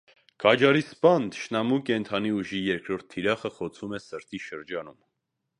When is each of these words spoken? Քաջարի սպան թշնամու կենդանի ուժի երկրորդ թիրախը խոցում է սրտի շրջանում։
Քաջարի 0.43 0.79
սպան 0.85 1.27
թշնամու 1.35 1.77
կենդանի 1.91 2.33
ուժի 2.39 2.63
երկրորդ 2.71 3.07
թիրախը 3.15 3.55
խոցում 3.59 3.97
է 3.99 4.03
սրտի 4.09 4.45
շրջանում։ 4.51 5.01